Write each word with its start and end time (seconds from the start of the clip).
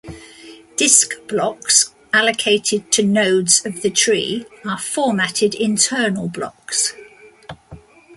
Disk 0.77 1.11
blocks 1.27 1.93
allocated 2.11 2.91
to 2.91 3.03
nodes 3.03 3.63
of 3.63 3.83
the 3.83 3.91
tree 3.91 4.47
are 4.65 4.79
"formatted 4.79 5.53
internal 5.53 6.27
blocks". 6.27 6.95